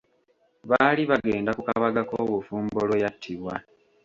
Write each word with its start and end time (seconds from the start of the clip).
Baali 0.69 1.03
bagenda 1.11 1.51
ku 1.57 1.61
kabaga 1.69 2.01
k'obufumbo 2.09 2.79
lwe 2.87 2.97
yattibwa. 3.03 3.53